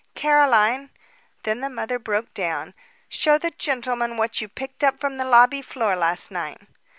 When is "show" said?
3.07-3.37